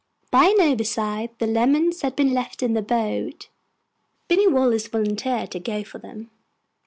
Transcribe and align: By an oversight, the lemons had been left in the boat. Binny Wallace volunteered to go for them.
By 0.31 0.45
an 0.45 0.59
oversight, 0.61 1.37
the 1.37 1.45
lemons 1.45 2.01
had 2.01 2.15
been 2.15 2.33
left 2.33 2.63
in 2.63 2.73
the 2.73 2.81
boat. 2.81 3.49
Binny 4.27 4.47
Wallace 4.47 4.87
volunteered 4.87 5.51
to 5.51 5.59
go 5.59 5.83
for 5.83 5.99
them. 5.99 6.31